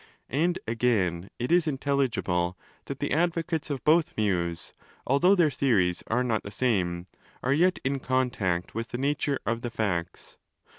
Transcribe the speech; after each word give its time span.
And, 0.31 0.57
again, 0.67 1.29
it 1.37 1.51
is 1.51 1.67
intelligible 1.67 2.57
that 2.85 2.97
the 2.99 3.11
advocates 3.11 3.69
of 3.69 3.83
both 3.85 4.13
views, 4.13 4.73
although 5.05 5.35
their 5.35 5.51
theories 5.51 6.01
are 6.07 6.23
not 6.23 6.41
the 6.41 6.49
same, 6.49 7.05
are 7.43 7.51
15 7.51 7.59
yet 7.61 7.79
in 7.83 7.99
contact 7.99 8.73
with 8.73 8.87
the 8.87 8.97
nature 8.97 9.37
of 9.45 9.61
the 9.61 9.69
facts. 9.69 10.37